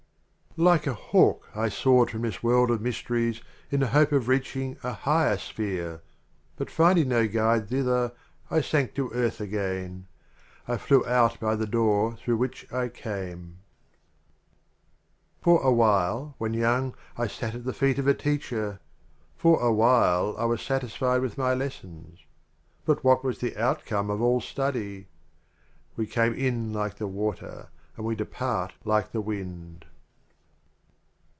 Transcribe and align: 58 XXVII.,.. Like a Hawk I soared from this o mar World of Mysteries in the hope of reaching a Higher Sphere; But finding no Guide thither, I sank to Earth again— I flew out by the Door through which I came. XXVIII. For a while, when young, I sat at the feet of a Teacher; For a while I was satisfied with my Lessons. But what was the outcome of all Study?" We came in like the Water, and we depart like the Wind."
58 0.57 0.63
XXVII.,.. 0.63 0.65
Like 0.69 0.87
a 0.87 0.93
Hawk 0.93 1.47
I 1.55 1.69
soared 1.69 2.11
from 2.11 2.23
this 2.23 2.35
o 2.39 2.39
mar 2.43 2.51
World 2.51 2.71
of 2.71 2.81
Mysteries 2.81 3.41
in 3.69 3.79
the 3.79 3.87
hope 3.87 4.11
of 4.11 4.27
reaching 4.27 4.75
a 4.83 4.91
Higher 4.91 5.37
Sphere; 5.37 6.01
But 6.57 6.69
finding 6.69 7.07
no 7.07 7.25
Guide 7.25 7.69
thither, 7.69 8.11
I 8.49 8.59
sank 8.59 8.93
to 8.95 9.11
Earth 9.11 9.39
again— 9.39 10.07
I 10.67 10.75
flew 10.75 11.05
out 11.05 11.39
by 11.39 11.55
the 11.55 11.65
Door 11.65 12.17
through 12.17 12.35
which 12.35 12.65
I 12.69 12.89
came. 12.89 13.59
XXVIII. 13.61 13.61
For 15.39 15.61
a 15.63 15.71
while, 15.71 16.35
when 16.37 16.53
young, 16.53 16.95
I 17.17 17.27
sat 17.27 17.55
at 17.55 17.63
the 17.63 17.71
feet 17.71 17.97
of 17.97 18.05
a 18.09 18.13
Teacher; 18.13 18.81
For 19.37 19.57
a 19.61 19.71
while 19.71 20.35
I 20.37 20.43
was 20.43 20.61
satisfied 20.61 21.21
with 21.21 21.37
my 21.37 21.53
Lessons. 21.53 22.19
But 22.83 23.05
what 23.05 23.23
was 23.23 23.37
the 23.39 23.55
outcome 23.55 24.09
of 24.09 24.21
all 24.21 24.41
Study?" 24.41 25.07
We 25.95 26.05
came 26.07 26.33
in 26.33 26.73
like 26.73 26.95
the 26.97 27.07
Water, 27.07 27.69
and 27.95 28.05
we 28.05 28.15
depart 28.15 28.73
like 28.83 29.13
the 29.13 29.21
Wind." 29.21 29.85